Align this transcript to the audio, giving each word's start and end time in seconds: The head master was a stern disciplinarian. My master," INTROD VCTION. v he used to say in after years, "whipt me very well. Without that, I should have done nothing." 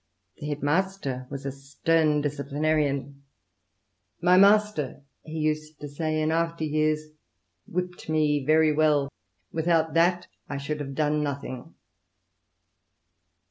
The 0.37 0.47
head 0.47 0.63
master 0.63 1.27
was 1.29 1.45
a 1.45 1.51
stern 1.51 2.21
disciplinarian. 2.21 3.21
My 4.19 4.35
master," 4.35 4.81
INTROD 4.81 4.95
VCTION. 4.95 5.25
v 5.27 5.31
he 5.31 5.37
used 5.41 5.79
to 5.79 5.87
say 5.87 6.19
in 6.19 6.31
after 6.31 6.63
years, 6.63 7.01
"whipt 7.71 8.09
me 8.09 8.43
very 8.43 8.73
well. 8.73 9.09
Without 9.51 9.93
that, 9.93 10.25
I 10.49 10.57
should 10.57 10.79
have 10.79 10.95
done 10.95 11.21
nothing." 11.21 11.75